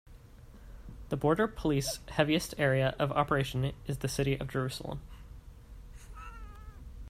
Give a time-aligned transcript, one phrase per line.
[1.09, 4.99] The Border Police heaviest area of operation is the city of Jerusalem.